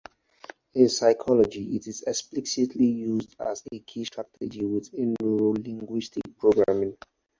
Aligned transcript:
In 0.73 0.89
psychology, 0.89 1.75
it 1.75 1.85
is 1.85 2.01
explicitly 2.07 2.87
used 2.87 3.35
as 3.39 3.61
a 3.71 3.77
key 3.81 4.03
strategy 4.05 4.65
within 4.65 5.13
neuro-linguistic 5.21 6.23
programming. 6.39 6.97